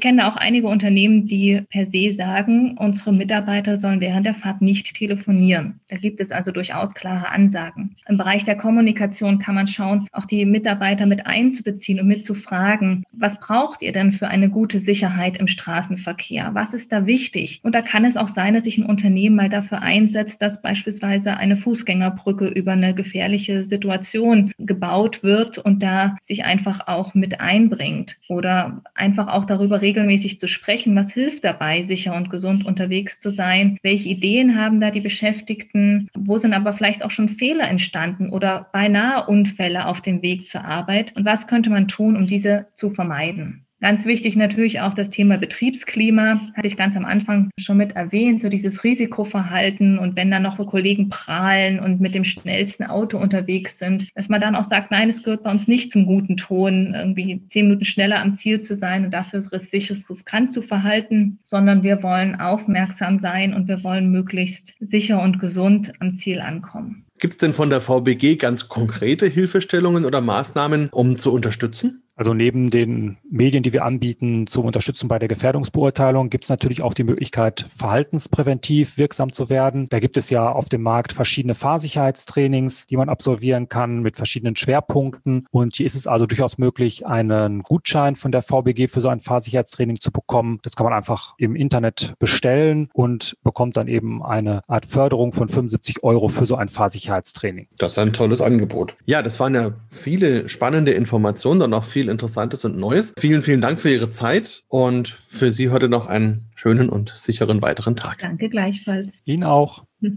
kenne 0.00 0.22
da 0.22 0.28
auch 0.28 0.36
einige 0.36 0.66
Unternehmen, 0.66 1.28
die 1.28 1.62
per 1.70 1.86
se 1.86 2.14
sagen, 2.14 2.76
unsere 2.78 3.12
Mitarbeiter 3.12 3.76
sollen 3.76 4.00
während 4.00 4.26
der 4.26 4.34
Fahrt 4.34 4.60
nicht 4.60 4.96
telefonieren. 4.96 5.78
Da 5.88 5.98
gibt 5.98 6.18
es 6.18 6.32
also 6.32 6.50
durchaus 6.50 6.94
klare 6.94 7.28
Ansagen. 7.28 7.94
Im 8.08 8.16
Bereich 8.16 8.44
der 8.44 8.56
Kommunikation 8.56 9.38
kann 9.38 9.54
man 9.54 9.68
schauen, 9.68 10.08
auch 10.10 10.26
die 10.26 10.44
Mitarbeiter 10.44 11.06
mit 11.06 11.28
einzubeziehen 11.28 11.91
mitzuziehen 11.92 12.00
und 12.00 12.06
mitzufragen, 12.06 13.04
was 13.12 13.38
braucht 13.38 13.82
ihr 13.82 13.92
denn 13.92 14.12
für 14.12 14.28
eine 14.28 14.48
gute 14.48 14.78
Sicherheit 14.78 15.36
im 15.36 15.46
Straßenverkehr? 15.46 16.50
Was 16.54 16.74
ist 16.74 16.92
da 16.92 17.06
wichtig? 17.06 17.60
Und 17.62 17.74
da 17.74 17.82
kann 17.82 18.04
es 18.04 18.16
auch 18.16 18.28
sein, 18.28 18.54
dass 18.54 18.64
sich 18.64 18.78
ein 18.78 18.86
Unternehmen 18.86 19.36
mal 19.36 19.48
dafür 19.48 19.82
einsetzt, 19.82 20.40
dass 20.40 20.62
beispielsweise 20.62 21.36
eine 21.36 21.56
Fußgängerbrücke 21.56 22.48
über 22.48 22.72
eine 22.72 22.94
gefährliche 22.94 23.64
Situation 23.64 24.52
gebaut 24.58 25.22
wird 25.22 25.58
und 25.58 25.82
da 25.82 26.16
sich 26.24 26.44
einfach 26.44 26.86
auch 26.86 27.14
mit 27.14 27.40
einbringt 27.40 28.16
oder 28.28 28.82
einfach 28.94 29.28
auch 29.28 29.44
darüber 29.44 29.80
regelmäßig 29.80 30.38
zu 30.38 30.48
sprechen, 30.48 30.94
was 30.96 31.12
hilft 31.12 31.44
dabei, 31.44 31.84
sicher 31.84 32.14
und 32.14 32.30
gesund 32.30 32.64
unterwegs 32.66 33.18
zu 33.18 33.30
sein? 33.30 33.78
Welche 33.82 34.08
Ideen 34.08 34.58
haben 34.58 34.80
da 34.80 34.90
die 34.90 35.00
Beschäftigten? 35.00 36.08
Wo 36.14 36.38
sind 36.38 36.54
aber 36.54 36.72
vielleicht 36.72 37.04
auch 37.04 37.10
schon 37.10 37.28
Fehler 37.28 37.68
entstanden 37.68 38.30
oder 38.30 38.68
beinahe 38.72 39.26
Unfälle 39.26 39.86
auf 39.86 40.00
dem 40.00 40.22
Weg 40.22 40.48
zur 40.48 40.64
Arbeit? 40.64 41.14
Und 41.16 41.24
was 41.24 41.46
könnte 41.46 41.70
man 41.70 41.81
man 41.82 41.88
tun, 41.88 42.16
um 42.16 42.26
diese 42.26 42.66
zu 42.76 42.90
vermeiden? 42.90 43.66
Ganz 43.80 44.04
wichtig 44.04 44.36
natürlich 44.36 44.80
auch 44.80 44.94
das 44.94 45.10
Thema 45.10 45.38
Betriebsklima, 45.38 46.40
hatte 46.54 46.68
ich 46.68 46.76
ganz 46.76 46.94
am 46.94 47.04
Anfang 47.04 47.50
schon 47.58 47.78
mit 47.78 47.96
erwähnt, 47.96 48.40
so 48.40 48.48
dieses 48.48 48.84
Risikoverhalten 48.84 49.98
und 49.98 50.14
wenn 50.14 50.30
dann 50.30 50.44
noch 50.44 50.64
Kollegen 50.64 51.08
prahlen 51.08 51.80
und 51.80 52.00
mit 52.00 52.14
dem 52.14 52.22
schnellsten 52.22 52.84
Auto 52.84 53.18
unterwegs 53.18 53.80
sind, 53.80 54.08
dass 54.14 54.28
man 54.28 54.40
dann 54.40 54.54
auch 54.54 54.62
sagt, 54.62 54.92
nein, 54.92 55.10
es 55.10 55.24
gehört 55.24 55.42
bei 55.42 55.50
uns 55.50 55.66
nicht 55.66 55.90
zum 55.90 56.06
guten 56.06 56.36
Ton, 56.36 56.94
irgendwie 56.94 57.44
zehn 57.48 57.66
Minuten 57.66 57.84
schneller 57.84 58.20
am 58.20 58.36
Ziel 58.36 58.60
zu 58.60 58.76
sein 58.76 59.04
und 59.04 59.10
dafür 59.10 59.42
sich 59.42 59.90
riskant 59.90 60.52
zu 60.52 60.62
verhalten, 60.62 61.40
sondern 61.46 61.82
wir 61.82 62.04
wollen 62.04 62.36
aufmerksam 62.36 63.18
sein 63.18 63.52
und 63.52 63.66
wir 63.66 63.82
wollen 63.82 64.12
möglichst 64.12 64.74
sicher 64.78 65.20
und 65.20 65.40
gesund 65.40 65.92
am 65.98 66.14
Ziel 66.18 66.40
ankommen. 66.40 67.04
Gibt 67.22 67.34
es 67.34 67.38
denn 67.38 67.52
von 67.52 67.70
der 67.70 67.80
VBG 67.80 68.34
ganz 68.34 68.68
konkrete 68.68 69.26
Hilfestellungen 69.26 70.04
oder 70.04 70.20
Maßnahmen, 70.20 70.88
um 70.90 71.14
zu 71.14 71.32
unterstützen? 71.32 72.01
Also 72.22 72.34
neben 72.34 72.70
den 72.70 73.16
Medien, 73.28 73.64
die 73.64 73.72
wir 73.72 73.84
anbieten 73.84 74.46
zur 74.46 74.64
Unterstützung 74.64 75.08
bei 75.08 75.18
der 75.18 75.26
Gefährdungsbeurteilung, 75.26 76.30
gibt 76.30 76.44
es 76.44 76.50
natürlich 76.50 76.80
auch 76.80 76.94
die 76.94 77.02
Möglichkeit, 77.02 77.66
verhaltenspräventiv 77.76 78.96
wirksam 78.96 79.32
zu 79.32 79.50
werden. 79.50 79.88
Da 79.88 79.98
gibt 79.98 80.16
es 80.16 80.30
ja 80.30 80.48
auf 80.48 80.68
dem 80.68 80.82
Markt 80.82 81.12
verschiedene 81.12 81.56
Fahrsicherheitstrainings, 81.56 82.86
die 82.86 82.96
man 82.96 83.08
absolvieren 83.08 83.68
kann 83.68 84.02
mit 84.02 84.14
verschiedenen 84.14 84.54
Schwerpunkten. 84.54 85.46
Und 85.50 85.74
hier 85.74 85.84
ist 85.84 85.96
es 85.96 86.06
also 86.06 86.26
durchaus 86.26 86.58
möglich, 86.58 87.08
einen 87.08 87.64
Gutschein 87.64 88.14
von 88.14 88.30
der 88.30 88.42
VBG 88.42 88.86
für 88.86 89.00
so 89.00 89.08
ein 89.08 89.18
Fahrsicherheitstraining 89.18 89.98
zu 89.98 90.12
bekommen. 90.12 90.60
Das 90.62 90.76
kann 90.76 90.84
man 90.84 90.92
einfach 90.92 91.34
im 91.38 91.56
Internet 91.56 92.14
bestellen 92.20 92.88
und 92.92 93.36
bekommt 93.42 93.76
dann 93.76 93.88
eben 93.88 94.24
eine 94.24 94.62
Art 94.68 94.86
Förderung 94.86 95.32
von 95.32 95.48
75 95.48 96.04
Euro 96.04 96.28
für 96.28 96.46
so 96.46 96.54
ein 96.54 96.68
Fahrsicherheitstraining. 96.68 97.66
Das 97.78 97.92
ist 97.92 97.98
ein 97.98 98.12
tolles 98.12 98.40
Angebot. 98.40 98.94
Ja, 99.06 99.22
das 99.22 99.40
waren 99.40 99.56
ja 99.56 99.72
viele 99.90 100.48
spannende 100.48 100.92
Informationen 100.92 101.62
und 101.62 101.74
auch 101.74 101.82
viel 101.82 102.11
Interessantes 102.12 102.64
und 102.64 102.78
Neues. 102.78 103.12
Vielen, 103.18 103.42
vielen 103.42 103.60
Dank 103.60 103.80
für 103.80 103.90
Ihre 103.90 104.10
Zeit 104.10 104.62
und 104.68 105.08
für 105.08 105.50
Sie 105.50 105.70
heute 105.70 105.88
noch 105.88 106.06
einen 106.06 106.46
schönen 106.54 106.88
und 106.88 107.10
sicheren 107.14 107.62
weiteren 107.62 107.96
Tag. 107.96 108.20
Danke 108.20 108.48
gleichfalls. 108.48 109.08
Ihnen 109.24 109.42
auch. 109.44 109.84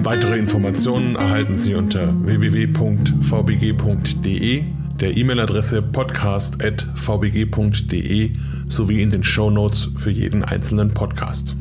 Weitere 0.00 0.38
Informationen 0.38 1.16
erhalten 1.16 1.56
Sie 1.56 1.74
unter 1.74 2.14
www.vbg.de, 2.24 3.04
der 5.00 5.16
E-Mail-Adresse 5.16 5.82
podcast.vbg.de 5.82 8.32
sowie 8.68 9.02
in 9.02 9.10
den 9.10 9.24
Show 9.24 9.50
Notes 9.50 9.88
für 9.96 10.10
jeden 10.10 10.44
einzelnen 10.44 10.94
Podcast. 10.94 11.56